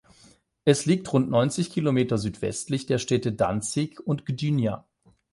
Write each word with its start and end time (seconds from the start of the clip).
Es 0.65 0.87
liegt 0.87 1.13
rund 1.13 1.29
neunzig 1.29 1.69
Kilometer 1.69 2.17
südwestlich 2.17 2.87
der 2.87 2.97
Städte 2.97 3.33
Danzig 3.33 3.99
und 3.99 4.25
Gdynia. 4.25 4.83